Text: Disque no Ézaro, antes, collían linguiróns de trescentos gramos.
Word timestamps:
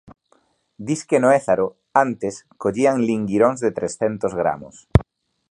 Disque 0.87 1.19
no 1.19 1.29
Ézaro, 1.39 1.67
antes, 2.05 2.35
collían 2.63 3.05
linguiróns 3.09 3.59
de 3.63 3.71
trescentos 3.77 4.33
gramos. 4.41 4.75